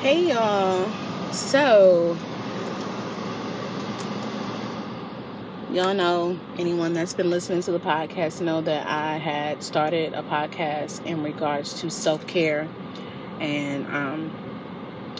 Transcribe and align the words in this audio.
Hey 0.00 0.28
y'all. 0.28 0.90
So, 1.32 2.16
y'all 5.72 5.94
know, 5.94 6.38
anyone 6.58 6.92
that's 6.92 7.14
been 7.14 7.30
listening 7.30 7.62
to 7.62 7.72
the 7.72 7.80
podcast 7.80 8.40
know 8.40 8.60
that 8.60 8.86
I 8.86 9.16
had 9.16 9.62
started 9.62 10.14
a 10.14 10.22
podcast 10.22 11.04
in 11.06 11.22
regards 11.22 11.80
to 11.80 11.90
self 11.90 12.26
care. 12.26 12.68
And 13.40 13.86
um, 13.86 14.30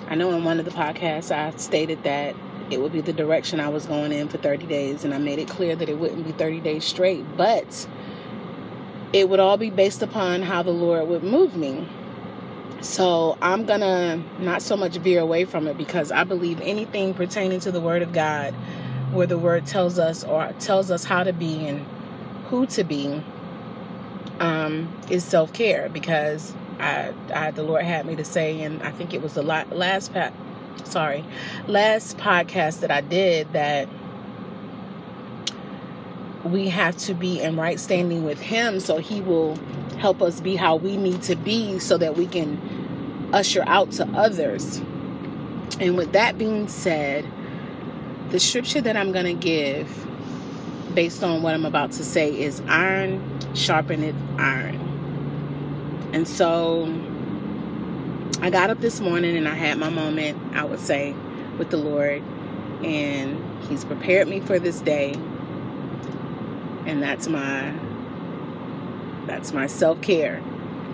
I 0.08 0.14
know 0.14 0.32
in 0.32 0.44
one 0.44 0.58
of 0.58 0.64
the 0.64 0.70
podcasts 0.70 1.34
I 1.34 1.56
stated 1.56 2.02
that 2.04 2.36
it 2.70 2.80
would 2.80 2.92
be 2.92 3.00
the 3.00 3.12
direction 3.12 3.60
I 3.60 3.68
was 3.68 3.86
going 3.86 4.12
in 4.12 4.28
for 4.28 4.38
30 4.38 4.66
days. 4.66 5.04
And 5.04 5.14
I 5.14 5.18
made 5.18 5.38
it 5.38 5.48
clear 5.48 5.74
that 5.76 5.88
it 5.88 5.98
wouldn't 5.98 6.24
be 6.24 6.32
30 6.32 6.60
days 6.60 6.84
straight, 6.84 7.36
but 7.36 7.88
it 9.12 9.28
would 9.28 9.40
all 9.40 9.56
be 9.56 9.70
based 9.70 10.02
upon 10.02 10.42
how 10.42 10.62
the 10.62 10.72
Lord 10.72 11.08
would 11.08 11.22
move 11.22 11.56
me. 11.56 11.88
So 12.80 13.38
I'm 13.40 13.64
going 13.64 13.80
to 13.80 14.22
not 14.42 14.62
so 14.62 14.76
much 14.76 14.96
veer 14.96 15.20
away 15.20 15.44
from 15.44 15.66
it 15.66 15.78
because 15.78 16.12
I 16.12 16.24
believe 16.24 16.60
anything 16.60 17.14
pertaining 17.14 17.60
to 17.60 17.72
the 17.72 17.80
Word 17.80 18.02
of 18.02 18.12
God, 18.12 18.52
where 19.12 19.26
the 19.26 19.38
Word 19.38 19.66
tells 19.66 19.98
us 19.98 20.24
or 20.24 20.52
tells 20.58 20.90
us 20.90 21.04
how 21.04 21.24
to 21.24 21.32
be 21.32 21.66
and 21.66 21.86
who 22.46 22.66
to 22.66 22.84
be, 22.84 23.22
um, 24.40 24.94
is 25.10 25.24
self 25.24 25.52
care 25.52 25.88
because 25.88 26.54
I, 26.78 27.12
I, 27.34 27.50
the 27.50 27.62
Lord 27.62 27.84
had 27.84 28.06
me 28.06 28.16
to 28.16 28.24
say, 28.24 28.60
and 28.62 28.82
I 28.82 28.90
think 28.90 29.14
it 29.14 29.22
was 29.22 29.34
the 29.34 29.42
last, 29.42 30.12
sorry, 30.84 31.24
last 31.66 32.18
podcast 32.18 32.80
that 32.80 32.90
I 32.90 33.00
did 33.00 33.52
that 33.52 33.88
we 36.44 36.68
have 36.68 36.96
to 36.98 37.14
be 37.14 37.40
in 37.40 37.56
right 37.56 37.80
standing 37.80 38.24
with 38.24 38.40
Him. 38.40 38.80
So 38.80 38.98
He 38.98 39.20
will 39.20 39.58
help 40.04 40.20
us 40.20 40.38
be 40.38 40.54
how 40.54 40.76
we 40.76 40.98
need 40.98 41.22
to 41.22 41.34
be 41.34 41.78
so 41.78 41.96
that 41.96 42.14
we 42.14 42.26
can 42.26 43.30
usher 43.32 43.64
out 43.66 43.90
to 43.90 44.06
others. 44.08 44.76
And 45.80 45.96
with 45.96 46.12
that 46.12 46.36
being 46.36 46.68
said, 46.68 47.24
the 48.28 48.38
scripture 48.38 48.82
that 48.82 48.98
I'm 48.98 49.12
going 49.12 49.24
to 49.24 49.32
give 49.32 49.88
based 50.94 51.24
on 51.24 51.40
what 51.40 51.54
I'm 51.54 51.64
about 51.64 51.92
to 51.92 52.04
say 52.04 52.38
is 52.38 52.60
iron 52.68 53.18
sharpeneth 53.54 54.14
iron. 54.38 54.76
And 56.12 56.28
so 56.28 56.84
I 58.42 58.50
got 58.50 58.68
up 58.68 58.82
this 58.82 59.00
morning 59.00 59.38
and 59.38 59.48
I 59.48 59.54
had 59.54 59.78
my 59.78 59.88
moment, 59.88 60.54
I 60.54 60.64
would 60.64 60.80
say, 60.80 61.14
with 61.56 61.70
the 61.70 61.78
Lord. 61.78 62.22
And 62.84 63.42
He's 63.70 63.86
prepared 63.86 64.28
me 64.28 64.40
for 64.40 64.58
this 64.58 64.82
day 64.82 65.14
and 66.86 67.02
that's 67.02 67.26
my 67.26 67.72
that's 69.26 69.52
my 69.52 69.66
self-care. 69.66 70.42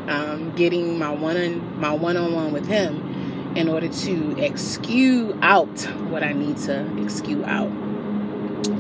Um, 0.06 0.52
getting 0.56 0.98
my 0.98 1.10
one 1.10 1.36
on 1.36 1.80
my 1.80 1.92
one-on-one 1.92 2.52
with 2.52 2.66
him 2.66 3.54
in 3.56 3.68
order 3.68 3.88
to 3.88 4.38
excuse 4.38 5.34
out 5.42 5.68
what 6.08 6.22
i 6.22 6.32
need 6.32 6.56
to 6.56 7.02
excuse 7.02 7.44
out. 7.44 7.70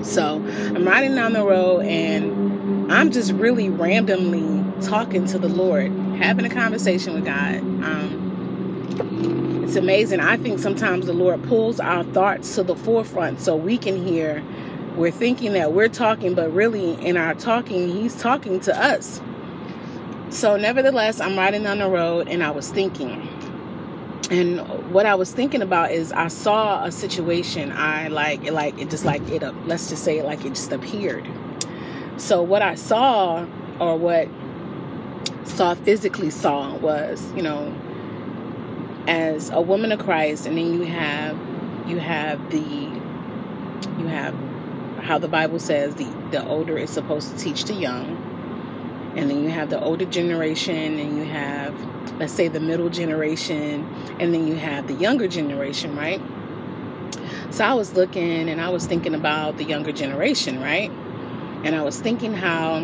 So 0.04 0.36
i'm 0.36 0.84
riding 0.84 1.14
down 1.14 1.32
the 1.32 1.44
road 1.44 1.80
and 1.80 2.92
i'm 2.92 3.10
just 3.10 3.32
really 3.32 3.68
randomly 3.68 4.64
talking 4.82 5.26
to 5.26 5.38
the 5.38 5.48
lord 5.48 5.92
having 6.18 6.44
a 6.44 6.50
conversation 6.50 7.14
with 7.14 7.24
god. 7.24 7.58
Um, 7.58 9.62
it's 9.64 9.76
amazing. 9.76 10.20
I 10.20 10.36
think 10.36 10.58
sometimes 10.58 11.06
the 11.06 11.12
lord 11.12 11.42
pulls 11.44 11.80
our 11.80 12.02
thoughts 12.02 12.54
to 12.56 12.62
the 12.62 12.74
forefront 12.74 13.40
so 13.40 13.56
we 13.56 13.78
can 13.78 14.04
hear. 14.04 14.42
We're 14.96 15.12
thinking 15.12 15.52
that 15.52 15.72
we're 15.72 15.88
talking, 15.88 16.34
but 16.34 16.52
really 16.52 16.94
in 16.94 17.16
our 17.16 17.34
talking, 17.34 17.88
he's 17.88 18.20
talking 18.20 18.58
to 18.60 18.76
us. 18.76 19.22
So, 20.30 20.56
nevertheless, 20.56 21.20
I'm 21.20 21.36
riding 21.36 21.64
down 21.64 21.78
the 21.78 21.88
road 21.88 22.28
and 22.28 22.42
I 22.42 22.50
was 22.50 22.70
thinking. 22.70 23.28
And 24.30 24.60
what 24.92 25.04
I 25.04 25.16
was 25.16 25.32
thinking 25.32 25.60
about 25.60 25.90
is 25.90 26.12
I 26.12 26.28
saw 26.28 26.84
a 26.84 26.92
situation. 26.92 27.72
I 27.72 28.06
like 28.08 28.44
it, 28.44 28.52
like 28.52 28.78
it 28.78 28.90
just 28.90 29.04
like 29.04 29.28
it. 29.28 29.42
Let's 29.66 29.88
just 29.88 30.04
say 30.04 30.18
it 30.18 30.24
like 30.24 30.44
it 30.44 30.50
just 30.50 30.70
appeared. 30.70 31.26
So 32.16 32.42
what 32.42 32.62
I 32.62 32.76
saw, 32.76 33.44
or 33.80 33.96
what 33.96 34.28
saw 35.44 35.74
physically 35.74 36.30
saw, 36.30 36.76
was 36.76 37.32
you 37.32 37.42
know, 37.42 37.74
as 39.08 39.50
a 39.50 39.60
woman 39.60 39.90
of 39.90 39.98
Christ, 39.98 40.46
and 40.46 40.56
then 40.56 40.74
you 40.74 40.82
have 40.82 41.36
you 41.88 41.98
have 41.98 42.50
the 42.52 42.60
you 43.98 44.06
have 44.06 44.34
how 45.02 45.18
the 45.18 45.28
Bible 45.28 45.58
says 45.58 45.96
the, 45.96 46.04
the 46.30 46.46
older 46.46 46.78
is 46.78 46.90
supposed 46.90 47.30
to 47.30 47.36
teach 47.36 47.64
the 47.64 47.74
young. 47.74 48.19
And 49.16 49.28
then 49.28 49.42
you 49.42 49.50
have 49.50 49.70
the 49.70 49.80
older 49.80 50.04
generation, 50.04 50.98
and 50.98 51.16
you 51.18 51.24
have, 51.24 51.74
let's 52.18 52.32
say, 52.32 52.48
the 52.48 52.60
middle 52.60 52.88
generation, 52.88 53.84
and 54.20 54.32
then 54.32 54.46
you 54.46 54.54
have 54.54 54.86
the 54.86 54.94
younger 54.94 55.26
generation, 55.26 55.96
right? 55.96 56.20
So 57.50 57.64
I 57.64 57.74
was 57.74 57.94
looking 57.94 58.48
and 58.48 58.60
I 58.60 58.68
was 58.68 58.86
thinking 58.86 59.14
about 59.14 59.56
the 59.56 59.64
younger 59.64 59.90
generation, 59.90 60.60
right? 60.60 60.90
And 61.64 61.74
I 61.74 61.82
was 61.82 62.00
thinking 62.00 62.32
how 62.32 62.76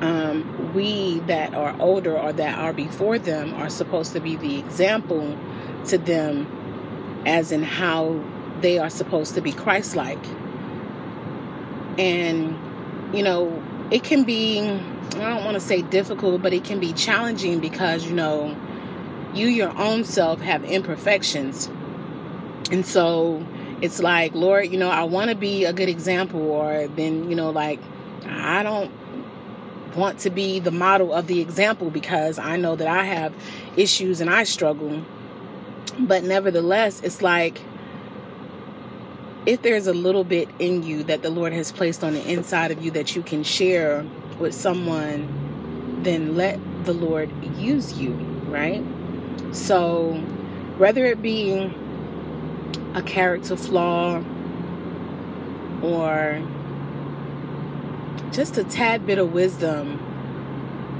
um, 0.00 0.72
we 0.74 1.20
that 1.20 1.54
are 1.54 1.76
older 1.80 2.18
or 2.18 2.32
that 2.32 2.58
are 2.58 2.72
before 2.72 3.18
them 3.18 3.54
are 3.54 3.70
supposed 3.70 4.12
to 4.14 4.20
be 4.20 4.34
the 4.34 4.58
example 4.58 5.38
to 5.86 5.98
them, 5.98 7.22
as 7.26 7.52
in 7.52 7.62
how 7.62 8.20
they 8.60 8.78
are 8.78 8.90
supposed 8.90 9.34
to 9.36 9.40
be 9.40 9.52
Christ 9.52 9.94
like 9.94 10.18
and, 11.98 12.56
you 13.14 13.22
know, 13.22 13.62
it 13.90 14.04
can 14.04 14.24
be, 14.24 14.60
I 14.60 15.28
don't 15.28 15.44
want 15.44 15.54
to 15.54 15.60
say 15.60 15.82
difficult, 15.82 16.42
but 16.42 16.52
it 16.52 16.64
can 16.64 16.78
be 16.80 16.92
challenging 16.92 17.60
because, 17.60 18.06
you 18.06 18.12
know, 18.12 18.56
you, 19.34 19.46
your 19.46 19.76
own 19.76 20.04
self, 20.04 20.40
have 20.40 20.64
imperfections. 20.64 21.68
And 22.70 22.86
so 22.86 23.44
it's 23.80 24.00
like, 24.00 24.34
Lord, 24.34 24.70
you 24.70 24.78
know, 24.78 24.90
I 24.90 25.04
want 25.04 25.30
to 25.30 25.36
be 25.36 25.64
a 25.64 25.72
good 25.72 25.88
example, 25.88 26.40
or 26.40 26.88
then, 26.88 27.28
you 27.28 27.36
know, 27.36 27.50
like, 27.50 27.80
I 28.26 28.62
don't 28.62 28.92
want 29.96 30.20
to 30.20 30.30
be 30.30 30.60
the 30.60 30.70
model 30.70 31.12
of 31.12 31.26
the 31.26 31.40
example 31.40 31.90
because 31.90 32.38
I 32.38 32.56
know 32.56 32.76
that 32.76 32.86
I 32.86 33.04
have 33.04 33.34
issues 33.76 34.20
and 34.20 34.30
I 34.30 34.44
struggle. 34.44 35.04
But 35.98 36.22
nevertheless, 36.22 37.00
it's 37.02 37.22
like, 37.22 37.60
if 39.46 39.62
there's 39.62 39.86
a 39.86 39.94
little 39.94 40.24
bit 40.24 40.48
in 40.58 40.82
you 40.82 41.02
that 41.04 41.22
the 41.22 41.30
Lord 41.30 41.52
has 41.52 41.72
placed 41.72 42.04
on 42.04 42.12
the 42.12 42.30
inside 42.30 42.70
of 42.70 42.84
you 42.84 42.90
that 42.92 43.16
you 43.16 43.22
can 43.22 43.42
share 43.42 44.04
with 44.38 44.54
someone, 44.54 46.00
then 46.02 46.36
let 46.36 46.58
the 46.84 46.92
Lord 46.92 47.30
use 47.56 47.98
you, 47.98 48.12
right? 48.48 48.84
So, 49.52 50.14
whether 50.78 51.06
it 51.06 51.22
be 51.22 51.74
a 52.94 53.02
character 53.02 53.56
flaw 53.56 54.22
or 55.82 56.42
just 58.32 58.58
a 58.58 58.64
tad 58.64 59.06
bit 59.06 59.18
of 59.18 59.32
wisdom 59.32 60.06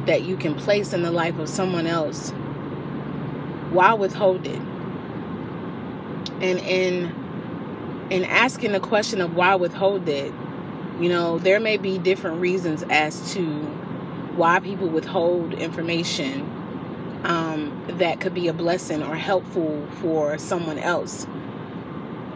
that 0.07 0.23
you 0.23 0.37
can 0.37 0.55
place 0.55 0.93
in 0.93 1.03
the 1.03 1.11
life 1.11 1.39
of 1.39 1.49
someone 1.49 1.87
else, 1.87 2.31
why 3.71 3.93
withhold 3.93 4.47
it? 4.47 4.61
And 6.41 6.59
in 6.61 7.20
in 8.11 8.25
asking 8.25 8.73
the 8.73 8.81
question 8.81 9.21
of 9.21 9.35
why 9.35 9.55
withhold 9.55 10.09
it, 10.09 10.33
you 11.01 11.09
know, 11.09 11.39
there 11.39 11.61
may 11.61 11.77
be 11.77 11.99
different 11.99 12.41
reasons 12.41 12.85
as 12.91 13.33
to 13.35 13.45
why 14.37 14.61
people 14.61 14.89
withhold 14.89 15.55
information 15.55 16.43
um, 17.25 17.85
that 17.99 18.21
could 18.21 18.35
be 18.35 18.49
a 18.49 18.53
blessing 18.53 19.03
or 19.03 19.15
helpful 19.15 19.87
for 20.01 20.39
someone 20.39 20.79
else. 20.79 21.27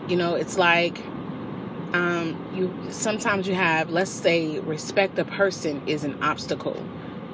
You 0.09 0.17
know, 0.17 0.35
it's 0.35 0.57
like 0.57 0.99
um, 1.93 2.37
you 2.55 2.93
sometimes 2.93 3.47
you 3.49 3.55
have, 3.55 3.91
let's 3.91 4.11
say, 4.11 4.59
respect 4.61 5.19
a 5.19 5.25
person 5.25 5.83
is 5.87 6.05
an 6.05 6.23
obstacle 6.23 6.83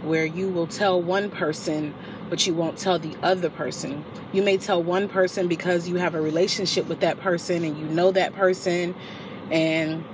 where 0.03 0.25
you 0.25 0.49
will 0.49 0.67
tell 0.67 1.01
one 1.01 1.31
person 1.31 1.95
but 2.31 2.47
you 2.47 2.55
won't 2.55 2.79
tell 2.79 2.99
the 2.99 3.17
other 3.23 3.51
person. 3.51 4.05
You 4.33 4.43
may 4.43 4.57
tell 4.57 4.83
one 4.83 5.09
person 5.09 5.49
because 5.49 5.89
you 5.89 5.97
have 5.97 6.15
a 6.15 6.21
relationship 6.21 6.87
with 6.87 7.01
that 7.01 7.19
person 7.21 7.65
and 7.65 7.77
you 7.77 7.87
know 7.87 8.13
that 8.13 8.35
person 8.35 8.95
and 9.51 10.05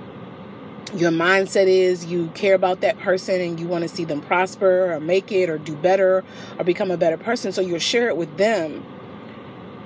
your 0.95 1.11
mindset 1.11 1.67
is 1.67 2.05
you 2.05 2.27
care 2.33 2.55
about 2.55 2.81
that 2.81 2.97
person 2.99 3.39
and 3.39 3.59
you 3.59 3.67
want 3.67 3.83
to 3.83 3.87
see 3.87 4.03
them 4.03 4.21
prosper 4.21 4.91
or 4.91 4.99
make 4.99 5.31
it 5.31 5.49
or 5.49 5.57
do 5.57 5.75
better 5.75 6.23
or 6.57 6.63
become 6.63 6.89
a 6.89 6.97
better 6.97 7.17
person 7.17 7.51
so 7.51 7.61
you'll 7.61 7.77
share 7.77 8.07
it 8.07 8.15
with 8.15 8.37
them 8.37 8.85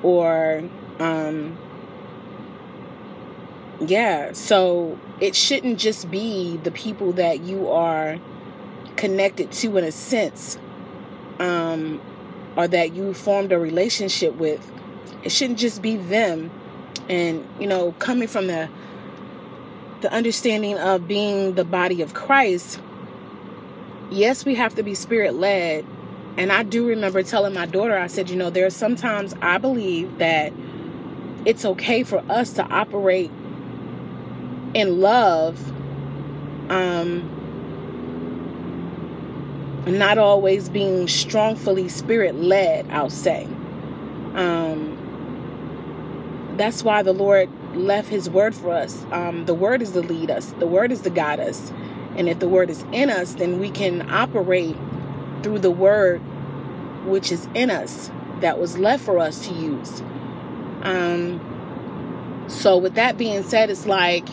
or 0.03 0.63
um 0.99 1.57
yeah 3.79 4.31
so 4.31 4.97
it 5.19 5.35
shouldn't 5.35 5.79
just 5.79 6.11
be 6.11 6.57
the 6.57 6.71
people 6.71 7.13
that 7.13 7.41
you 7.41 7.67
are 7.67 8.19
connected 9.01 9.51
to 9.51 9.77
in 9.77 9.85
a 9.85 9.91
sense 9.93 10.57
um 11.39 12.01
or 12.57 12.67
that 12.67 12.93
you 12.93 13.13
formed 13.13 13.51
a 13.53 13.59
relationship 13.59 14.35
with. 14.35 14.71
It 15.23 15.31
shouldn't 15.31 15.59
just 15.59 15.81
be 15.81 15.97
them. 15.97 16.51
And, 17.09 17.47
you 17.59 17.67
know, 17.67 17.93
coming 17.99 18.27
from 18.29 18.47
the 18.47 18.69
the 20.01 20.13
understanding 20.13 20.77
of 20.79 21.07
being 21.07 21.55
the 21.55 21.65
body 21.65 22.01
of 22.01 22.13
Christ, 22.13 22.79
yes, 24.11 24.45
we 24.45 24.55
have 24.55 24.75
to 24.75 24.83
be 24.83 24.95
spirit 24.95 25.35
led, 25.35 25.85
And 26.37 26.51
I 26.51 26.63
do 26.63 26.87
remember 26.87 27.23
telling 27.23 27.53
my 27.53 27.65
daughter, 27.67 27.97
I 27.97 28.07
said, 28.07 28.29
you 28.29 28.35
know, 28.35 28.49
there 28.49 28.65
are 28.65 28.71
sometimes 28.71 29.35
I 29.41 29.57
believe 29.57 30.17
that 30.19 30.53
it's 31.45 31.65
okay 31.65 32.03
for 32.03 32.23
us 32.29 32.53
to 32.53 32.63
operate 32.63 33.31
in 34.73 35.01
love 35.01 35.59
um 36.69 37.40
not 39.87 40.17
always 40.17 40.69
being 40.69 41.07
strongfully 41.07 41.89
spirit 41.89 42.35
led 42.35 42.89
i'll 42.91 43.09
say. 43.09 43.45
Um 44.35 44.97
that's 46.57 46.83
why 46.83 47.01
the 47.01 47.13
lord 47.13 47.49
left 47.75 48.09
his 48.09 48.29
word 48.29 48.53
for 48.53 48.71
us. 48.71 49.05
Um 49.11 49.45
the 49.45 49.53
word 49.53 49.81
is 49.81 49.91
to 49.91 50.01
lead 50.01 50.29
us. 50.29 50.51
The 50.59 50.67
word 50.67 50.91
is 50.91 51.01
to 51.01 51.09
guide 51.09 51.39
us. 51.39 51.71
And 52.15 52.27
if 52.29 52.39
the 52.39 52.49
word 52.49 52.69
is 52.69 52.83
in 52.91 53.09
us 53.09 53.35
then 53.35 53.59
we 53.59 53.69
can 53.71 54.09
operate 54.11 54.75
through 55.43 55.59
the 55.59 55.71
word 55.71 56.19
which 57.05 57.31
is 57.31 57.47
in 57.55 57.71
us 57.71 58.11
that 58.41 58.59
was 58.59 58.77
left 58.77 59.03
for 59.03 59.17
us 59.17 59.47
to 59.47 59.53
use. 59.53 60.01
Um 60.83 61.39
so 62.47 62.77
with 62.77 62.95
that 62.95 63.17
being 63.17 63.43
said 63.43 63.69
it's 63.69 63.85
like 63.85 64.27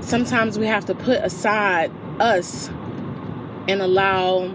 sometimes 0.00 0.58
we 0.58 0.66
have 0.66 0.84
to 0.84 0.94
put 0.94 1.18
aside 1.22 1.90
us 2.20 2.70
and 3.68 3.82
allow 3.82 4.54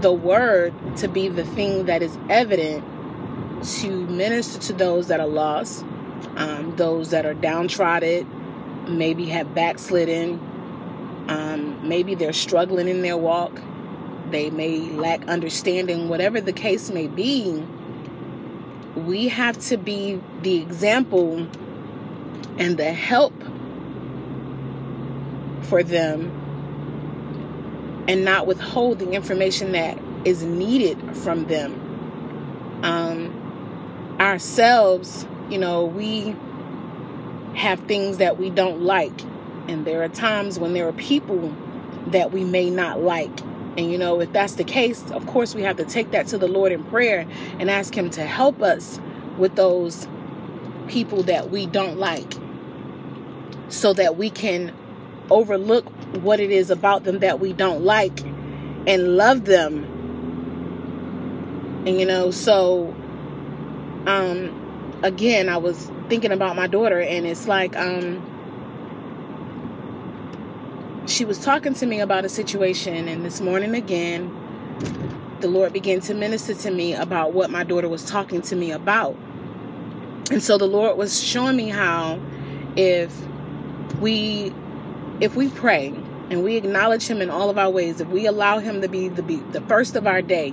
the 0.00 0.12
word 0.12 0.74
to 0.98 1.08
be 1.08 1.28
the 1.28 1.44
thing 1.44 1.86
that 1.86 2.02
is 2.02 2.16
evident 2.28 2.84
to 3.64 4.06
minister 4.06 4.58
to 4.58 4.72
those 4.72 5.08
that 5.08 5.20
are 5.20 5.26
lost, 5.26 5.84
um, 6.36 6.74
those 6.76 7.10
that 7.10 7.24
are 7.24 7.34
downtrodden, 7.34 8.26
maybe 8.88 9.26
have 9.26 9.54
backslidden, 9.54 10.40
um, 11.28 11.88
maybe 11.88 12.14
they're 12.14 12.32
struggling 12.32 12.88
in 12.88 13.02
their 13.02 13.16
walk, 13.16 13.60
they 14.30 14.50
may 14.50 14.80
lack 14.80 15.26
understanding, 15.28 16.08
whatever 16.08 16.40
the 16.40 16.52
case 16.52 16.90
may 16.90 17.06
be. 17.06 17.62
We 18.96 19.28
have 19.28 19.58
to 19.68 19.76
be 19.76 20.20
the 20.42 20.58
example 20.58 21.46
and 22.58 22.76
the 22.76 22.92
help 22.92 23.34
for 25.62 25.82
them 25.82 26.41
and 28.08 28.24
not 28.24 28.46
withhold 28.46 28.98
the 28.98 29.10
information 29.12 29.72
that 29.72 29.98
is 30.24 30.42
needed 30.42 30.98
from 31.16 31.46
them. 31.46 32.80
Um, 32.82 34.16
ourselves, 34.20 35.26
you 35.50 35.58
know, 35.58 35.84
we 35.84 36.36
have 37.54 37.80
things 37.80 38.18
that 38.18 38.38
we 38.38 38.50
don't 38.50 38.82
like, 38.82 39.22
and 39.68 39.84
there 39.84 40.02
are 40.02 40.08
times 40.08 40.58
when 40.58 40.72
there 40.72 40.88
are 40.88 40.92
people 40.92 41.54
that 42.08 42.32
we 42.32 42.44
may 42.44 42.70
not 42.70 43.00
like. 43.00 43.40
And 43.76 43.90
you 43.90 43.98
know, 43.98 44.20
if 44.20 44.32
that's 44.32 44.54
the 44.54 44.64
case, 44.64 45.10
of 45.12 45.26
course, 45.26 45.54
we 45.54 45.62
have 45.62 45.76
to 45.76 45.84
take 45.84 46.10
that 46.10 46.26
to 46.28 46.38
the 46.38 46.48
Lord 46.48 46.72
in 46.72 46.84
prayer 46.84 47.26
and 47.58 47.70
ask 47.70 47.94
Him 47.94 48.10
to 48.10 48.24
help 48.24 48.62
us 48.62 49.00
with 49.38 49.56
those 49.56 50.06
people 50.88 51.22
that 51.22 51.50
we 51.50 51.66
don't 51.66 51.98
like 51.98 52.34
so 53.68 53.92
that 53.94 54.16
we 54.16 54.28
can 54.28 54.74
overlook 55.32 55.84
what 56.22 56.40
it 56.40 56.50
is 56.50 56.70
about 56.70 57.04
them 57.04 57.20
that 57.20 57.40
we 57.40 57.52
don't 57.52 57.82
like 57.82 58.20
and 58.86 59.16
love 59.16 59.44
them. 59.46 59.84
And 61.86 61.98
you 61.98 62.06
know, 62.06 62.30
so 62.30 62.94
um 64.06 65.00
again, 65.02 65.48
I 65.48 65.56
was 65.56 65.90
thinking 66.08 66.32
about 66.32 66.54
my 66.54 66.66
daughter 66.66 67.00
and 67.00 67.26
it's 67.26 67.48
like 67.48 67.76
um 67.76 68.28
she 71.06 71.24
was 71.24 71.38
talking 71.38 71.74
to 71.74 71.86
me 71.86 72.00
about 72.00 72.24
a 72.24 72.28
situation 72.28 73.08
and 73.08 73.24
this 73.24 73.40
morning 73.40 73.74
again 73.74 74.30
the 75.40 75.48
Lord 75.48 75.72
began 75.72 76.00
to 76.02 76.14
minister 76.14 76.54
to 76.54 76.70
me 76.70 76.94
about 76.94 77.32
what 77.32 77.50
my 77.50 77.64
daughter 77.64 77.88
was 77.88 78.04
talking 78.04 78.40
to 78.42 78.56
me 78.56 78.70
about. 78.70 79.16
And 80.30 80.42
so 80.42 80.56
the 80.56 80.68
Lord 80.68 80.96
was 80.96 81.22
showing 81.22 81.56
me 81.56 81.68
how 81.68 82.20
if 82.76 83.12
we 84.00 84.54
if 85.20 85.36
we 85.36 85.48
pray 85.48 85.88
and 86.30 86.42
we 86.42 86.56
acknowledge 86.56 87.06
him 87.06 87.20
in 87.20 87.30
all 87.30 87.50
of 87.50 87.58
our 87.58 87.70
ways, 87.70 88.00
if 88.00 88.08
we 88.08 88.26
allow 88.26 88.58
him 88.58 88.80
to 88.80 88.88
be 88.88 89.08
the, 89.08 89.22
be 89.22 89.36
the 89.36 89.60
first 89.62 89.96
of 89.96 90.06
our 90.06 90.22
day, 90.22 90.52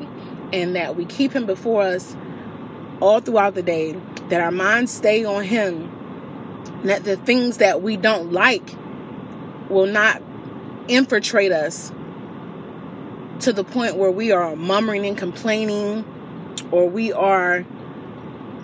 and 0.52 0.76
that 0.76 0.96
we 0.96 1.06
keep 1.06 1.32
him 1.32 1.46
before 1.46 1.84
us 1.84 2.16
all 3.00 3.20
throughout 3.20 3.56
the 3.56 3.64
day, 3.64 3.96
that 4.30 4.42
our 4.42 4.52
minds 4.52 4.92
stay 4.92 5.24
on 5.24 5.44
him, 5.44 5.92
that 6.84 7.04
the 7.04 7.18
things 7.18 7.58
that 7.58 7.82
we 7.82 7.98
don't 7.98 8.32
like 8.32 8.76
will 9.70 9.86
not 9.86 10.22
infiltrate 10.88 11.52
us 11.52 11.92
to 13.42 13.54
the 13.54 13.64
point 13.64 13.96
where 13.96 14.12
we 14.12 14.32
are 14.32 14.56
murmuring 14.56 15.06
and 15.06 15.18
complaining 15.18 16.04
or 16.72 16.90
we 16.90 17.14
are 17.14 17.66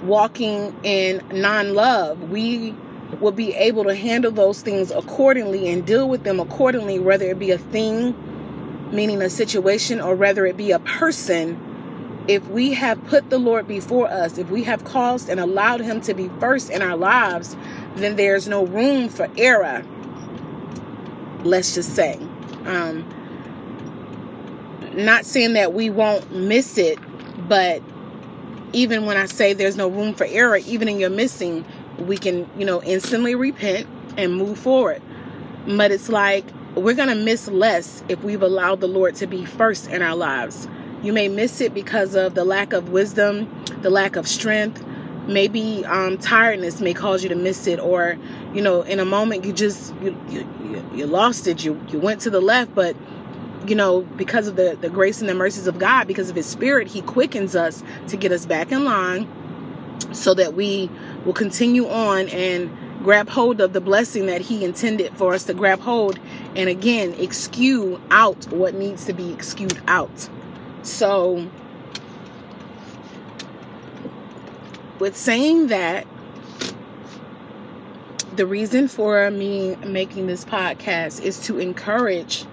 walking 0.03 0.75
in 0.83 1.23
non 1.31 1.73
love. 1.73 2.29
We 2.29 2.75
will 3.21 3.31
be 3.31 3.53
able 3.53 3.83
to 3.85 3.95
handle 3.95 4.31
those 4.31 4.61
things 4.61 4.91
accordingly 4.91 5.69
and 5.69 5.85
deal 5.85 6.07
with 6.07 6.23
them 6.23 6.39
accordingly, 6.39 6.99
whether 6.99 7.25
it 7.25 7.39
be 7.39 7.51
a 7.51 7.57
thing, 7.57 8.15
meaning 8.91 9.21
a 9.21 9.29
situation, 9.29 10.01
or 10.01 10.15
whether 10.15 10.45
it 10.45 10.57
be 10.57 10.71
a 10.71 10.79
person. 10.79 11.59
If 12.27 12.47
we 12.47 12.73
have 12.73 13.03
put 13.05 13.29
the 13.29 13.37
Lord 13.37 13.67
before 13.67 14.07
us, 14.07 14.37
if 14.37 14.49
we 14.49 14.63
have 14.63 14.83
caused 14.83 15.29
and 15.29 15.39
allowed 15.39 15.81
Him 15.81 16.01
to 16.01 16.13
be 16.13 16.29
first 16.39 16.69
in 16.69 16.81
our 16.81 16.97
lives, 16.97 17.55
then 17.95 18.15
there's 18.15 18.47
no 18.47 18.65
room 18.65 19.09
for 19.09 19.29
error. 19.37 19.85
Let's 21.43 21.75
just 21.75 21.95
say. 21.95 22.17
Um, 22.65 23.07
not 24.95 25.25
saying 25.25 25.53
that 25.53 25.73
we 25.73 25.89
won't 25.89 26.31
miss 26.31 26.77
it, 26.77 26.97
but 27.47 27.81
even 28.73 29.05
when 29.05 29.17
I 29.17 29.25
say 29.25 29.53
there's 29.53 29.77
no 29.77 29.87
room 29.87 30.13
for 30.13 30.25
error, 30.25 30.57
even 30.57 30.87
in 30.87 30.99
your 30.99 31.09
missing, 31.09 31.65
we 31.99 32.17
can, 32.17 32.49
you 32.57 32.65
know, 32.65 32.81
instantly 32.83 33.35
repent 33.35 33.87
and 34.17 34.35
move 34.35 34.57
forward. 34.57 35.01
But 35.67 35.91
it's 35.91 36.09
like 36.09 36.45
we're 36.75 36.93
going 36.93 37.09
to 37.09 37.15
miss 37.15 37.47
less 37.47 38.03
if 38.09 38.23
we've 38.23 38.41
allowed 38.41 38.81
the 38.81 38.87
Lord 38.87 39.15
to 39.15 39.27
be 39.27 39.45
first 39.45 39.89
in 39.89 40.01
our 40.01 40.15
lives. 40.15 40.67
You 41.01 41.13
may 41.13 41.27
miss 41.27 41.61
it 41.61 41.73
because 41.73 42.15
of 42.15 42.35
the 42.35 42.43
lack 42.43 42.73
of 42.73 42.89
wisdom, 42.89 43.49
the 43.81 43.89
lack 43.89 44.15
of 44.15 44.27
strength. 44.27 44.83
Maybe 45.27 45.83
um, 45.85 46.17
tiredness 46.17 46.81
may 46.81 46.93
cause 46.93 47.23
you 47.23 47.29
to 47.29 47.35
miss 47.35 47.65
it, 47.65 47.79
or 47.79 48.17
you 48.53 48.61
know, 48.61 48.83
in 48.83 48.99
a 48.99 49.05
moment 49.05 49.43
you 49.43 49.53
just 49.53 49.93
you 50.01 50.15
you, 50.29 50.47
you 50.93 51.07
lost 51.07 51.47
it. 51.47 51.63
You 51.63 51.81
you 51.89 51.99
went 51.99 52.21
to 52.21 52.29
the 52.29 52.41
left, 52.41 52.75
but 52.75 52.95
you 53.67 53.75
know, 53.75 54.01
because 54.01 54.47
of 54.47 54.55
the, 54.55 54.77
the 54.79 54.89
grace 54.89 55.21
and 55.21 55.29
the 55.29 55.33
mercies 55.33 55.65
of 55.65 55.79
God, 55.79 56.07
because 56.07 56.29
of 56.29 56.35
His 56.35 56.45
Spirit, 56.45 56.87
He 56.87 57.01
quickens 57.01 57.55
us 57.55 57.83
to 58.07 58.17
get 58.17 58.31
us 58.31 58.45
back 58.45 58.71
in 58.71 58.85
line 58.85 59.27
so 60.11 60.33
that 60.33 60.53
we 60.53 60.89
will 61.25 61.33
continue 61.33 61.87
on 61.87 62.29
and 62.29 62.75
grab 63.03 63.29
hold 63.29 63.61
of 63.61 63.73
the 63.73 63.81
blessing 63.81 64.25
that 64.27 64.41
He 64.41 64.63
intended 64.63 65.15
for 65.17 65.33
us 65.33 65.43
to 65.45 65.53
grab 65.53 65.79
hold 65.79 66.19
and 66.55 66.69
again, 66.69 67.13
excuse 67.15 67.99
out 68.11 68.47
what 68.51 68.73
needs 68.75 69.05
to 69.05 69.13
be 69.13 69.31
excused 69.33 69.79
out. 69.87 70.29
So, 70.83 71.49
with 74.99 75.17
saying 75.17 75.67
that, 75.67 76.07
the 78.35 78.45
reason 78.45 78.87
for 78.87 79.29
me 79.31 79.75
making 79.77 80.27
this 80.27 80.45
podcast 80.45 81.21
is 81.21 81.39
to 81.41 81.59
encourage 81.59 82.45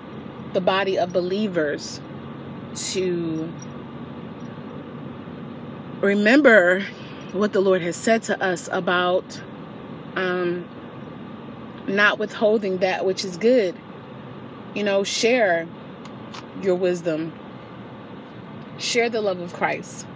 the 0.53 0.61
body 0.61 0.99
of 0.99 1.13
believers 1.13 2.01
to 2.75 3.53
remember 6.01 6.85
what 7.33 7.53
the 7.53 7.61
Lord 7.61 7.83
has 7.83 7.97
said 7.97 8.23
to 8.25 8.43
us 8.43 8.69
about 8.73 9.41
um, 10.17 10.69
not 11.87 12.19
withholding 12.19 12.79
that 12.79 13.05
which 13.05 13.25
is 13.25 13.37
good. 13.37 13.75
You 14.75 14.85
know, 14.85 15.05
share 15.05 15.67
your 16.63 16.75
wisdom, 16.75 17.33
share 18.79 19.09
the 19.09 19.21
love 19.21 19.41
of 19.41 19.53
Christ. 19.53 20.07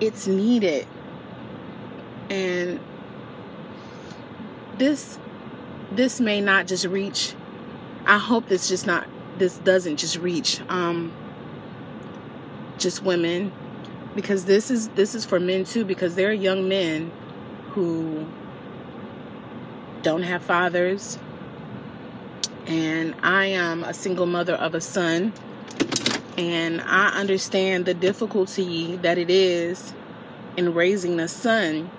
It's 0.00 0.26
needed. 0.26 0.86
And 2.28 2.80
this 4.78 5.18
this 5.92 6.18
may 6.20 6.40
not 6.40 6.66
just 6.66 6.86
reach 6.86 7.34
I 8.06 8.18
hope 8.18 8.48
this 8.48 8.68
just 8.68 8.86
not 8.86 9.06
this 9.38 9.58
doesn't 9.58 9.98
just 9.98 10.16
reach 10.16 10.60
um 10.68 11.12
just 12.78 13.02
women 13.02 13.52
because 14.14 14.44
this 14.44 14.70
is 14.70 14.88
this 14.90 15.14
is 15.14 15.24
for 15.24 15.40
men 15.40 15.64
too 15.64 15.84
because 15.84 16.14
there 16.14 16.28
are 16.28 16.34
young 16.34 16.68
men 16.68 17.10
who 17.70 18.26
don't 20.02 20.22
have 20.22 20.42
fathers. 20.42 21.18
And 22.66 23.14
I 23.22 23.46
am 23.46 23.84
a 23.84 23.94
single 23.94 24.26
mother 24.26 24.54
of 24.54 24.74
a 24.74 24.80
son. 24.80 25.32
And 26.36 26.80
I 26.82 27.08
understand 27.08 27.86
the 27.86 27.94
difficulty 27.94 28.96
that 28.98 29.18
it 29.18 29.30
is 29.30 29.92
in 30.56 30.74
raising 30.74 31.18
a 31.20 31.28
son. 31.28 31.90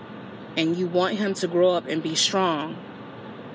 And 0.56 0.76
you 0.78 0.88
want 0.88 1.16
him 1.16 1.34
to 1.36 1.48
grow 1.48 1.72
up 1.72 1.88
and 1.88 2.04
be 2.04 2.16
strong. 2.16 2.78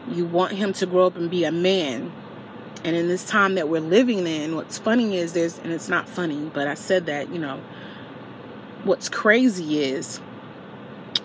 You 0.09 0.25
want 0.25 0.53
him 0.53 0.73
to 0.75 0.87
grow 0.87 1.07
up 1.07 1.17
and 1.17 1.31
be 1.31 1.45
a 1.45 1.53
man. 1.53 2.13
And 2.85 2.97
in 2.97 3.09
this 3.09 3.25
time 3.25 3.55
that 3.57 3.69
we're 3.69 3.81
living 3.81 4.27
in, 4.27 4.55
what's 4.55 4.79
funny 4.79 5.17
is 5.17 5.33
there's, 5.33 5.59
and 5.59 5.73
it's 5.73 5.89
not 5.89 6.09
funny, 6.09 6.51
but 6.55 6.69
I 6.69 6.75
said 6.75 7.07
that, 7.07 7.31
you 7.31 7.39
know, 7.39 7.61
what's 8.89 9.11
crazy 9.11 9.83
is 9.83 10.19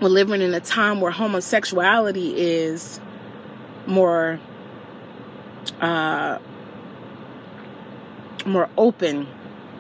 we're 0.02 0.10
living 0.10 0.42
in 0.42 0.54
a 0.54 0.60
time 0.60 1.00
where 1.00 1.12
homosexuality 1.12 2.36
is 2.36 3.00
more 3.88 4.38
uh 5.80 6.38
more 8.46 8.70
open. 8.78 9.26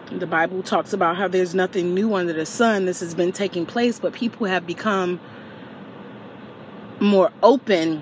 The 0.09 0.25
bible 0.25 0.63
talks 0.63 0.93
about 0.93 1.17
how 1.17 1.27
there's 1.27 1.53
nothing 1.53 1.93
new 1.93 2.13
under 2.15 2.31
the 2.31 2.45
sun. 2.45 2.85
This 2.85 3.01
has 3.01 3.13
been 3.13 3.33
taking 3.33 3.65
place 3.65 3.99
but 3.99 4.13
people 4.13 4.47
have 4.47 4.65
become 4.65 5.19
more 7.01 7.31
open 7.43 8.01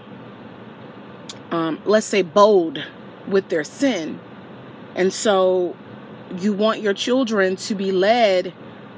um, 1.50 1.82
let's 1.86 2.06
say 2.06 2.22
bold 2.22 2.84
with 3.28 3.50
their 3.50 3.64
sin. 3.64 4.20
And 4.96 5.12
so 5.12 5.76
you 6.38 6.54
want 6.54 6.82
your 6.82 6.94
children 6.94 7.56
to 7.58 7.76
be 7.76 7.92
led 7.92 8.54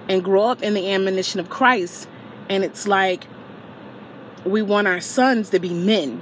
and 0.09 0.23
grow 0.23 0.45
up 0.45 0.61
in 0.61 0.73
the 0.73 0.91
admonition 0.91 1.39
of 1.39 1.49
christ 1.49 2.07
and 2.49 2.63
it's 2.63 2.87
like 2.87 3.25
we 4.45 4.61
want 4.61 4.87
our 4.87 4.99
sons 4.99 5.49
to 5.51 5.59
be 5.59 5.73
men. 5.73 6.21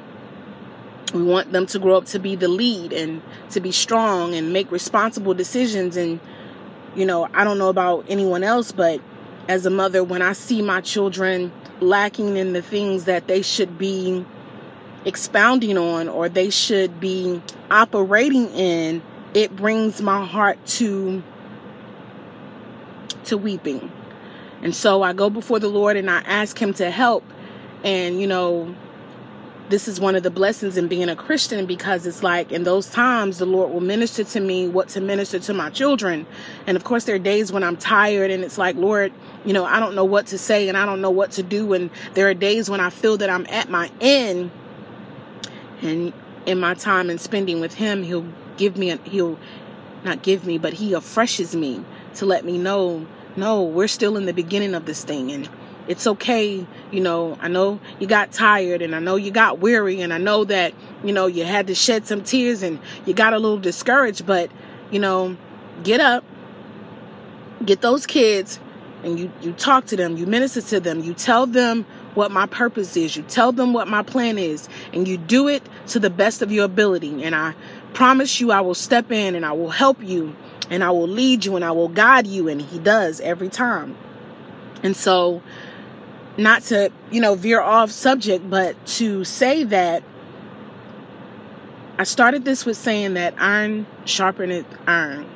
We 1.14 1.24
want 1.24 1.52
them 1.52 1.66
to 1.68 1.80
grow 1.80 1.98
up 1.98 2.06
to 2.08 2.20
be 2.20 2.36
the 2.36 2.48
lead 2.48 2.94
and 2.94 3.22
to 3.50 3.60
be 3.60 3.72
strong 3.72 4.34
and 4.34 4.54
make 4.54 4.72
responsible 4.72 5.34
decisions. 5.34 5.98
And, 5.98 6.20
you 6.96 7.06
know, 7.06 7.28
I 7.34 7.44
don't 7.44 7.58
know 7.58 7.70
about 7.70 8.06
anyone 8.08 8.44
else, 8.44 8.72
but 8.72 9.02
as 9.48 9.66
a 9.66 9.70
mother, 9.70 10.04
when 10.04 10.22
I 10.22 10.34
see 10.34 10.62
my 10.62 10.82
children 10.82 11.52
lacking 11.80 12.38
in 12.38 12.54
the 12.54 12.62
things 12.62 13.06
that 13.06 13.28
they 13.28 13.42
should 13.42 13.78
be 13.78 14.26
expounding 15.04 15.78
on 15.78 16.08
or 16.08 16.30
they 16.30 16.50
should 16.50 17.00
be 17.00 17.42
operating 17.70 18.48
in, 18.52 19.02
it 19.34 19.56
brings 19.56 20.02
my 20.02 20.26
heart 20.26 20.64
to 20.66 21.24
to 23.25 23.38
weeping 23.38 23.92
and 24.62 24.75
so 24.75 25.01
I 25.01 25.13
go 25.13 25.30
before 25.30 25.60
the 25.60 25.70
Lord 25.70 25.98
and 25.98 26.10
I 26.10 26.20
ask 26.20 26.58
Him 26.60 26.74
to 26.75 26.92
help. 26.92 27.24
And, 27.84 28.22
you 28.22 28.28
know, 28.28 28.75
this 29.70 29.88
is 29.88 30.00
one 30.00 30.16
of 30.16 30.22
the 30.22 30.30
blessings 30.30 30.78
in 30.78 30.88
being 30.88 31.10
a 31.10 31.16
Christian 31.16 31.66
because 31.66 32.06
it's 32.06 32.22
like 32.22 32.51
in 32.51 32.63
those 32.63 32.90
times 32.90 33.40
the 33.40 33.46
Lord 33.46 33.72
will 33.72 33.82
minister 33.82 34.24
to 34.24 34.40
me 34.40 34.68
what 34.68 34.90
to 34.90 35.01
minister 35.01 35.40
to 35.40 35.54
my 35.54 35.70
children. 35.70 36.28
And 36.68 36.78
of 36.78 36.84
course, 36.84 37.06
there 37.06 37.16
are 37.16 37.20
days 37.20 37.51
when 37.51 37.63
I'm 37.63 37.78
tired 37.78 38.30
and 38.30 38.44
it's 38.44 38.58
like, 38.58 38.75
Lord, 38.75 39.13
you 39.46 39.54
know, 39.54 39.66
I 39.66 39.80
don't 39.80 39.96
know 39.96 40.06
what 40.06 40.28
to 40.28 40.38
say 40.38 40.68
and 40.68 40.78
I 40.78 40.86
don't 40.86 41.01
know 41.01 41.10
what 41.10 41.32
to 41.32 41.44
do. 41.44 41.74
And 41.74 41.90
there 42.13 42.28
are 42.28 42.34
days 42.34 42.70
when 42.70 42.82
I 42.82 42.90
feel 42.90 43.18
that 43.18 43.30
I'm 43.30 43.48
at 43.48 43.70
my 43.70 43.90
end. 44.00 44.51
And 45.82 46.13
in 46.46 46.60
my 46.60 46.75
time 46.75 47.10
and 47.10 47.20
spending 47.20 47.60
with 47.60 47.74
Him, 47.74 48.04
He'll 48.04 48.28
give 48.58 48.78
me, 48.78 48.92
a, 48.92 48.98
He'll 48.98 49.40
not 50.04 50.22
give 50.22 50.46
me, 50.46 50.60
but 50.60 50.74
He 50.74 50.94
refreshes 50.94 51.56
me 51.56 51.84
to 52.15 52.25
let 52.25 52.46
me 52.46 52.58
know 52.58 53.06
no, 53.36 53.63
we're 53.63 53.88
still 53.88 54.18
in 54.18 54.25
the 54.25 54.34
beginning 54.34 54.75
of 54.75 54.86
this 54.86 55.03
thing 55.03 55.32
and 55.32 55.50
it's 55.88 56.06
okay. 56.06 56.65
You 56.91 57.00
know, 57.01 57.38
I 57.41 57.48
know 57.48 57.80
you 58.00 58.08
got 58.08 58.32
tired 58.32 58.82
and 58.82 58.96
I 58.96 59.00
know 59.00 59.15
you 59.15 59.32
got 59.32 59.60
weary 59.60 60.01
and 60.01 60.13
I 60.13 60.18
know 60.18 60.44
that, 60.46 60.74
you 61.03 61.13
know, 61.13 61.27
you 61.27 61.46
had 61.46 61.68
to 61.68 61.75
shed 61.75 62.06
some 62.06 62.24
tears 62.24 62.62
and 62.62 62.80
you 63.06 63.13
got 63.13 63.34
a 63.34 63.39
little 63.39 63.58
discouraged, 63.58 64.25
but, 64.25 64.51
you 64.91 65.00
know, 65.00 65.38
get 65.84 66.00
up, 66.00 66.24
get 67.65 67.82
those 67.82 68.06
kids 68.06 68.60
and 69.03 69.20
you, 69.20 69.32
you 69.41 69.53
talk 69.53 69.88
to 69.88 69.96
them, 69.96 70.18
you 70.18 70.27
minister 70.27 70.62
to 70.62 70.80
them, 70.80 71.01
you 71.01 71.13
tell 71.13 71.48
them 71.48 71.86
what 72.13 72.32
my 72.32 72.46
purpose 72.46 72.96
is, 72.98 73.15
you 73.15 73.24
tell 73.24 73.51
them 73.51 73.74
what 73.74 73.88
my 73.88 74.03
plan 74.03 74.38
is, 74.38 74.68
and 74.94 75.08
you 75.08 75.18
do 75.18 75.48
it 75.48 75.63
to 75.88 76.00
the 76.00 76.10
best 76.10 76.41
of 76.41 76.51
your 76.51 76.65
ability. 76.65 77.24
And 77.24 77.34
I 77.34 77.56
promise 77.94 78.39
you, 78.39 78.51
I 78.51 78.62
will 78.62 78.75
step 78.75 79.12
in 79.12 79.34
and 79.34 79.46
I 79.46 79.53
will 79.53 79.70
help 79.70 80.03
you 80.03 80.36
and 80.70 80.84
I 80.84 80.91
will 80.91 81.08
lead 81.08 81.46
you 81.46 81.56
and 81.56 81.65
I 81.65 81.72
will 81.72 81.89
guide 81.89 82.27
you. 82.27 82.48
And 82.48 82.62
He 82.62 82.80
does 82.80 83.20
every 83.22 83.50
time. 83.50 83.98
And 84.84 84.96
so, 84.96 85.41
not 86.38 86.63
to, 86.63 86.91
you 87.12 87.22
know, 87.22 87.36
veer 87.36 87.62
off 87.62 87.91
subject, 87.91 88.50
but 88.50 88.86
to 88.98 89.24
say 89.24 89.63
that 89.65 90.03
I 91.98 92.03
started 92.03 92.46
this 92.46 92.65
with 92.65 92.77
saying 92.77 93.13
that 93.13 93.36
iron 93.38 93.86
sharpeneth 94.06 94.65
iron. 94.88 95.30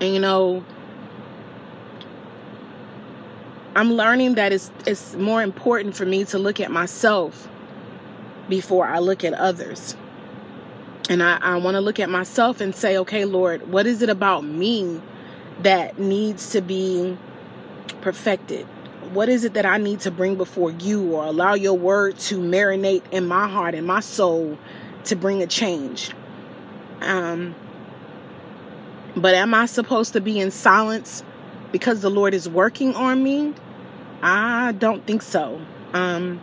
And, 0.00 0.14
you 0.14 0.20
know, 0.20 0.64
I'm 3.74 3.92
learning 3.92 4.36
that 4.36 4.52
it's, 4.52 4.70
it's 4.86 5.14
more 5.14 5.42
important 5.42 5.94
for 5.94 6.06
me 6.06 6.24
to 6.26 6.38
look 6.38 6.60
at 6.60 6.70
myself 6.70 7.48
before 8.48 8.86
I 8.86 9.00
look 9.00 9.24
at 9.24 9.34
others. 9.34 9.96
And 11.08 11.22
I, 11.22 11.38
I 11.40 11.56
want 11.58 11.76
to 11.76 11.80
look 11.80 12.00
at 12.00 12.10
myself 12.10 12.60
and 12.60 12.74
say, 12.74 12.98
okay, 12.98 13.24
Lord, 13.24 13.68
what 13.70 13.86
is 13.86 14.02
it 14.02 14.08
about 14.08 14.44
me 14.44 15.00
that 15.62 15.98
needs 15.98 16.50
to 16.50 16.60
be 16.60 17.16
perfected? 18.00 18.66
What 19.12 19.28
is 19.28 19.44
it 19.44 19.54
that 19.54 19.64
I 19.64 19.78
need 19.78 20.00
to 20.00 20.10
bring 20.10 20.34
before 20.34 20.72
you 20.72 21.14
or 21.14 21.24
allow 21.24 21.54
your 21.54 21.74
word 21.78 22.18
to 22.20 22.38
marinate 22.38 23.02
in 23.12 23.26
my 23.26 23.46
heart 23.46 23.74
and 23.74 23.86
my 23.86 24.00
soul 24.00 24.58
to 25.04 25.14
bring 25.14 25.42
a 25.42 25.46
change? 25.46 26.10
Um, 27.00 27.54
but 29.16 29.34
am 29.34 29.54
I 29.54 29.66
supposed 29.66 30.12
to 30.14 30.20
be 30.20 30.40
in 30.40 30.50
silence 30.50 31.22
because 31.70 32.00
the 32.00 32.10
Lord 32.10 32.34
is 32.34 32.48
working 32.48 32.96
on 32.96 33.22
me? 33.22 33.54
I 34.22 34.72
don't 34.72 35.06
think 35.06 35.22
so. 35.22 35.60
Um, 35.92 36.40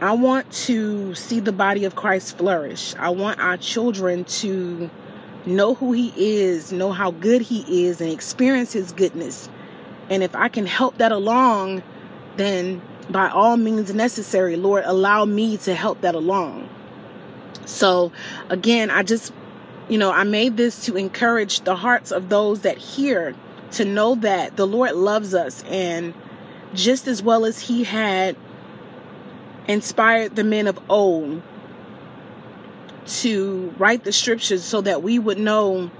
I 0.00 0.12
want 0.12 0.50
to 0.52 1.14
see 1.16 1.40
the 1.40 1.50
body 1.50 1.84
of 1.84 1.96
Christ 1.96 2.38
flourish. 2.38 2.94
I 2.96 3.10
want 3.10 3.40
our 3.40 3.56
children 3.56 4.24
to 4.24 4.88
know 5.44 5.74
who 5.74 5.90
He 5.92 6.12
is, 6.16 6.70
know 6.70 6.92
how 6.92 7.10
good 7.10 7.42
He 7.42 7.86
is, 7.86 8.00
and 8.00 8.10
experience 8.10 8.72
His 8.72 8.92
goodness. 8.92 9.48
And 10.08 10.22
if 10.22 10.36
I 10.36 10.48
can 10.48 10.66
help 10.66 10.98
that 10.98 11.10
along, 11.10 11.82
then 12.36 12.80
by 13.10 13.28
all 13.28 13.56
means 13.56 13.92
necessary, 13.92 14.54
Lord, 14.54 14.84
allow 14.86 15.24
me 15.24 15.56
to 15.58 15.74
help 15.74 16.02
that 16.02 16.14
along. 16.14 16.68
So, 17.64 18.12
again, 18.50 18.90
I 18.90 19.02
just, 19.02 19.32
you 19.88 19.98
know, 19.98 20.12
I 20.12 20.22
made 20.22 20.56
this 20.56 20.84
to 20.84 20.96
encourage 20.96 21.62
the 21.62 21.74
hearts 21.74 22.12
of 22.12 22.28
those 22.28 22.60
that 22.60 22.78
hear 22.78 23.34
to 23.72 23.84
know 23.84 24.14
that 24.16 24.56
the 24.56 24.66
Lord 24.66 24.92
loves 24.92 25.34
us 25.34 25.64
and 25.64 26.14
just 26.72 27.08
as 27.08 27.20
well 27.20 27.44
as 27.44 27.58
He 27.60 27.82
had 27.82 28.36
inspired 29.68 30.34
the 30.34 30.44
men 30.44 30.66
of 30.66 30.78
old 30.88 31.42
to 33.06 33.74
write 33.78 34.04
the 34.04 34.12
scriptures 34.12 34.64
so 34.64 34.80
that 34.80 35.02
we 35.02 35.18
would 35.18 35.38
know 35.38 35.90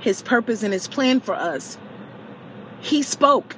his 0.00 0.22
purpose 0.22 0.62
and 0.62 0.72
his 0.72 0.88
plan 0.88 1.20
for 1.20 1.34
us. 1.34 1.78
He 2.80 3.02
spoke 3.02 3.56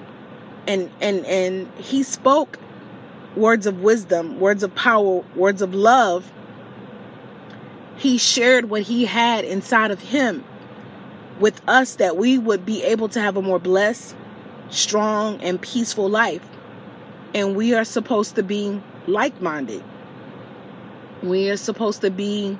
and 0.66 0.90
and 1.00 1.24
and 1.26 1.70
he 1.76 2.02
spoke 2.02 2.58
words 3.36 3.66
of 3.66 3.80
wisdom 3.80 4.38
words 4.38 4.62
of 4.62 4.74
power 4.74 5.24
words 5.34 5.62
of 5.62 5.74
love. 5.74 6.30
He 7.96 8.18
shared 8.18 8.70
what 8.70 8.82
he 8.82 9.04
had 9.04 9.44
inside 9.44 9.90
of 9.90 10.00
him 10.00 10.44
with 11.38 11.60
us 11.68 11.96
that 11.96 12.16
we 12.16 12.38
would 12.38 12.66
be 12.66 12.82
able 12.82 13.08
to 13.08 13.20
have 13.20 13.36
a 13.36 13.42
more 13.42 13.58
blessed 13.58 14.16
strong 14.70 15.40
and 15.40 15.60
peaceful 15.60 16.08
life. 16.08 16.46
And 17.34 17.56
we 17.56 17.74
are 17.74 17.84
supposed 17.84 18.36
to 18.36 18.42
be 18.42 18.80
like 19.06 19.40
minded. 19.40 19.82
We 21.22 21.50
are 21.50 21.56
supposed 21.56 22.00
to 22.02 22.10
be 22.10 22.58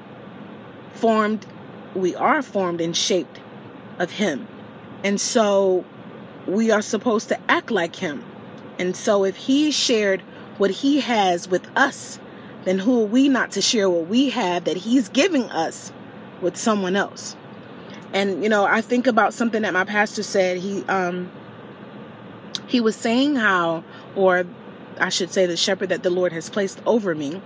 formed, 0.94 1.46
we 1.94 2.14
are 2.14 2.42
formed 2.42 2.80
and 2.80 2.96
shaped 2.96 3.40
of 3.98 4.10
Him. 4.10 4.46
And 5.02 5.20
so 5.20 5.84
we 6.46 6.70
are 6.70 6.82
supposed 6.82 7.28
to 7.28 7.38
act 7.50 7.70
like 7.70 7.96
Him. 7.96 8.24
And 8.78 8.96
so 8.96 9.24
if 9.24 9.36
He 9.36 9.70
shared 9.70 10.22
what 10.58 10.70
He 10.70 11.00
has 11.00 11.48
with 11.48 11.66
us, 11.76 12.18
then 12.64 12.78
who 12.78 13.02
are 13.02 13.06
we 13.06 13.28
not 13.28 13.50
to 13.52 13.62
share 13.62 13.90
what 13.90 14.08
we 14.08 14.30
have 14.30 14.64
that 14.64 14.76
He's 14.78 15.08
giving 15.08 15.50
us 15.50 15.92
with 16.40 16.56
someone 16.56 16.96
else? 16.96 17.36
And 18.12 18.42
you 18.42 18.48
know, 18.48 18.64
I 18.64 18.80
think 18.80 19.06
about 19.06 19.34
something 19.34 19.62
that 19.62 19.72
my 19.72 19.84
pastor 19.84 20.22
said. 20.22 20.58
He 20.58 20.84
um 20.84 21.30
he 22.66 22.80
was 22.80 22.96
saying 22.96 23.36
how 23.36 23.84
or 24.16 24.44
I 24.98 25.08
should 25.08 25.30
say, 25.30 25.46
the 25.46 25.56
shepherd 25.56 25.88
that 25.88 26.02
the 26.02 26.10
Lord 26.10 26.32
has 26.32 26.48
placed 26.50 26.80
over 26.86 27.14
me, 27.14 27.40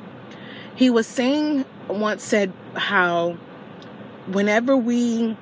he 0.75 0.91
was 0.91 1.07
saying, 1.07 1.65
once 1.89 2.23
said, 2.23 2.53
how 2.75 3.33
whenever 4.27 4.77
we, 4.77 5.37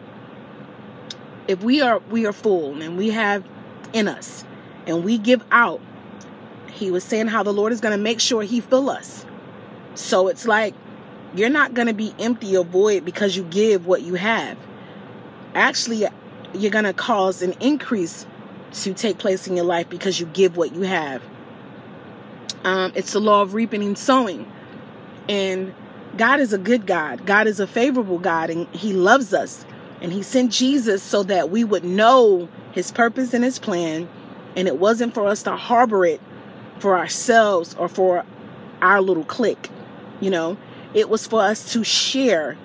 if 1.49 1.63
we 1.63 1.83
are, 1.83 1.99
we 2.11 2.27
are 2.27 2.33
full 2.33 2.81
and 2.81 2.97
we 2.97 3.11
have 3.11 3.45
in 3.93 4.09
us 4.09 4.45
and 4.87 5.05
we 5.05 5.19
give 5.19 5.45
out, 5.51 5.81
he 6.71 6.91
was 6.91 7.05
saying 7.05 7.27
how 7.27 7.43
the 7.43 7.53
Lord 7.53 7.73
is 7.73 7.81
going 7.81 7.97
to 7.97 8.03
make 8.03 8.21
sure 8.21 8.43
he 8.43 8.61
fill 8.61 8.91
us. 8.91 9.25
So 9.95 10.29
it's 10.29 10.47
like, 10.47 10.75
you're 11.35 11.51
not 11.51 11.75
going 11.75 11.89
to 11.89 11.95
be 11.95 12.15
empty 12.19 12.57
or 12.57 12.65
void 12.65 13.05
because 13.05 13.37
you 13.37 13.43
give 13.45 13.87
what 13.87 14.03
you 14.03 14.15
have. 14.15 14.57
Actually, 15.55 16.07
you're 16.55 16.71
going 16.71 16.85
to 16.85 16.93
cause 16.93 17.43
an 17.43 17.53
increase 17.61 18.27
to 18.73 18.95
take 18.95 19.19
place 19.19 19.47
in 19.47 19.57
your 19.57 19.65
life 19.65 19.89
because 19.89 20.21
you 20.21 20.27
give 20.27 20.57
what 20.57 20.75
you 20.75 20.83
have. 20.83 21.23
Um, 22.65 22.93
it's 22.95 23.13
the 23.13 23.21
law 23.21 23.43
of 23.43 23.55
reaping 23.55 23.83
and 23.83 23.97
sowing. 23.97 24.51
And 25.29 25.75
God 26.17 26.41
is 26.41 26.53
a 26.53 26.59
good 26.59 26.87
God. 26.87 27.27
God 27.27 27.47
is 27.47 27.61
a 27.61 27.67
favorable 27.67 28.19
God 28.19 28.51
and 28.51 28.67
he 28.69 28.93
loves 28.93 29.35
us. 29.35 29.65
And 30.01 30.13
he 30.13 30.23
sent 30.23 30.53
Jesus 30.53 31.03
so 31.03 31.23
that 31.25 31.51
we 31.51 31.65
would 31.65 31.85
know 31.85 32.49
his 32.73 32.93
purpose 32.93 33.35
and 33.35 33.45
his 33.45 33.59
plan. 33.59 34.09
And 34.55 34.69
it 34.69 34.79
wasn't 34.79 35.15
for 35.15 35.27
us 35.27 35.43
to 35.45 35.57
harbor 35.57 36.05
it 36.05 36.21
for 36.79 36.97
ourselves 36.99 37.75
or 37.79 37.89
for 37.89 38.25
our 38.83 39.01
little 39.01 39.25
clique. 39.25 39.71
You 40.21 40.31
know, 40.31 40.57
it 40.95 41.09
was 41.09 41.27
for 41.27 41.43
us 41.43 41.73
to 41.73 41.85
share 41.85 42.57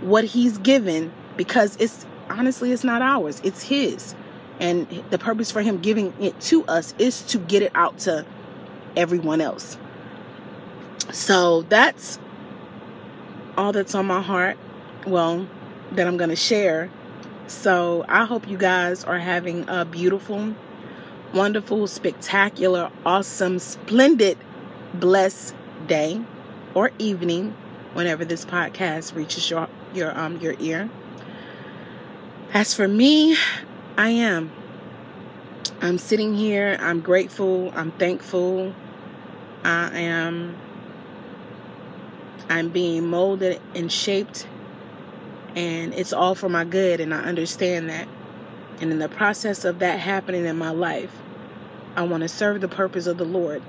what 0.00 0.24
he's 0.24 0.58
given 0.58 1.12
because 1.36 1.76
it's 1.76 2.06
honestly, 2.28 2.72
it's 2.72 2.84
not 2.84 3.02
ours, 3.02 3.40
it's 3.44 3.62
his. 3.62 4.14
And 4.58 4.88
the 5.10 5.18
purpose 5.18 5.50
for 5.50 5.62
him 5.62 5.78
giving 5.78 6.12
it 6.20 6.40
to 6.42 6.64
us 6.64 6.94
is 6.98 7.22
to 7.26 7.38
get 7.38 7.62
it 7.62 7.72
out 7.74 7.98
to 8.00 8.24
everyone 8.96 9.40
else. 9.40 9.78
So 11.12 11.62
that's 11.62 12.18
all 13.56 13.72
that's 13.72 13.94
on 13.94 14.06
my 14.06 14.20
heart. 14.22 14.58
Well, 15.06 15.46
that 15.92 16.06
I'm 16.06 16.16
going 16.16 16.30
to 16.30 16.36
share. 16.36 16.90
So 17.46 18.04
I 18.08 18.24
hope 18.24 18.48
you 18.48 18.58
guys 18.58 19.04
are 19.04 19.18
having 19.18 19.68
a 19.68 19.84
beautiful, 19.84 20.54
wonderful, 21.32 21.86
spectacular, 21.86 22.90
awesome, 23.04 23.58
splendid, 23.58 24.36
blessed 24.92 25.54
day 25.86 26.20
or 26.74 26.90
evening 26.98 27.54
whenever 27.94 28.24
this 28.24 28.44
podcast 28.44 29.14
reaches 29.14 29.48
your 29.48 29.68
your 29.94 30.16
um 30.18 30.38
your 30.38 30.54
ear. 30.58 30.90
As 32.52 32.74
for 32.74 32.88
me, 32.88 33.36
I 33.96 34.10
am. 34.10 34.50
I'm 35.80 35.98
sitting 35.98 36.34
here. 36.34 36.76
I'm 36.80 37.00
grateful. 37.00 37.72
I'm 37.74 37.92
thankful. 37.92 38.74
I 39.66 39.98
am 39.98 40.56
I'm 42.48 42.68
being 42.68 43.08
molded 43.08 43.60
and 43.74 43.90
shaped 43.90 44.46
and 45.56 45.92
it's 45.94 46.12
all 46.12 46.34
for 46.34 46.48
my 46.48 46.64
good 46.64 47.00
and 47.00 47.12
I 47.12 47.20
understand 47.22 47.88
that. 47.88 48.06
And 48.80 48.92
in 48.92 48.98
the 48.98 49.08
process 49.08 49.64
of 49.64 49.78
that 49.80 49.98
happening 49.98 50.44
in 50.44 50.56
my 50.56 50.70
life, 50.70 51.10
I 51.96 52.02
want 52.02 52.22
to 52.22 52.28
serve 52.28 52.60
the 52.60 52.68
purpose 52.68 53.06
of 53.06 53.16
the 53.16 53.24
Lord, 53.24 53.62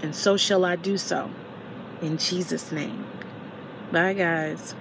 and 0.00 0.16
so 0.16 0.38
shall 0.38 0.64
I 0.64 0.76
do 0.76 0.96
so. 0.96 1.30
In 2.00 2.16
Jesus' 2.16 2.72
name. 2.72 3.06
Bye, 3.92 4.14
guys. 4.14 4.74